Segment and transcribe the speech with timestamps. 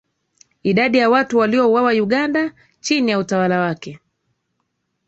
[0.63, 3.99] Idadi ya watu waliouawa Uganda chini ya utawala wake